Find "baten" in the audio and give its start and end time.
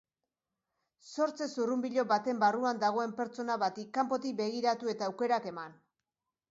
2.13-2.41